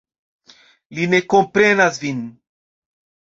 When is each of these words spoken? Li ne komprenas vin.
Li 0.99 1.05
ne 1.11 1.19
komprenas 1.35 2.01
vin. 2.05 2.23